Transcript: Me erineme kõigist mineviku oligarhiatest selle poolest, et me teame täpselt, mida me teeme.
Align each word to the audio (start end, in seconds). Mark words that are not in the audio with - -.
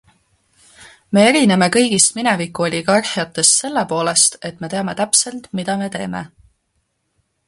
Me 1.17 1.25
erineme 1.31 1.65
kõigist 1.75 2.15
mineviku 2.19 2.65
oligarhiatest 2.69 3.59
selle 3.61 3.83
poolest, 3.93 4.39
et 4.51 4.65
me 4.65 4.71
teame 4.75 4.97
täpselt, 5.03 5.51
mida 5.61 5.77
me 5.83 5.91
teeme. 5.97 6.27